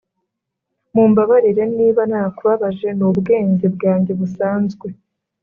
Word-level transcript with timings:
mumbabarire 0.93 1.63
niba 1.77 2.01
narakubabaje 2.09 2.89
nubwenge 2.99 3.65
bwanjye 3.75 4.11
busanzwe. 4.19 4.87